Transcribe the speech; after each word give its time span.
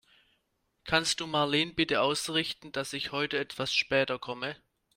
Kannst 0.83 1.19
du 1.19 1.27
Marleen 1.27 1.75
bitte 1.75 2.01
ausrichten, 2.01 2.71
dass 2.71 2.91
ich 2.93 3.11
heute 3.11 3.37
etwas 3.37 3.71
später 3.71 4.17
komme? 4.17 4.55